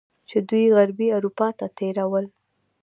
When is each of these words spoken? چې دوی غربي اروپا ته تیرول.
چې 0.29 0.37
دوی 0.49 0.65
غربي 0.75 1.07
اروپا 1.17 1.47
ته 1.57 1.65
تیرول. 1.77 2.25